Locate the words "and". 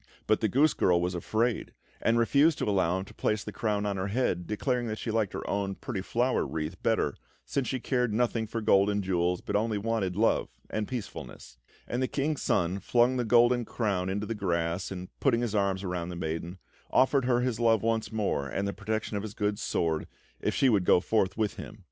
2.01-2.17, 8.89-9.03, 10.71-10.87, 11.87-12.01, 14.89-15.09, 18.47-18.67